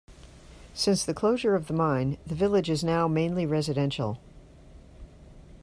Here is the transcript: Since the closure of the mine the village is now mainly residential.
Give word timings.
Since 0.73 1.05
the 1.05 1.13
closure 1.13 1.53
of 1.53 1.67
the 1.67 1.75
mine 1.75 2.17
the 2.25 2.33
village 2.33 2.71
is 2.71 2.83
now 2.83 3.07
mainly 3.07 3.45
residential. 3.45 4.17